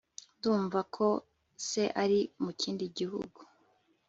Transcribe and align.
ndumva 0.37 0.79
ko 0.95 1.07
se 1.67 1.83
ari 2.03 2.19
mu 2.43 2.51
kindi 2.61 2.85
gihugu 2.97 3.39